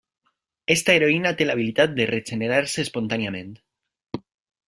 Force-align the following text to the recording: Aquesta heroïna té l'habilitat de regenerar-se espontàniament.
Aquesta 0.67 0.93
heroïna 0.99 1.33
té 1.41 1.47
l'habilitat 1.47 1.93
de 1.99 2.07
regenerar-se 2.11 2.85
espontàniament. 2.87 3.55